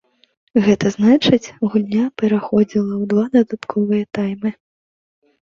[0.67, 4.49] Гэта значыць гульня пераходзіла ў два дадатковыя таймы.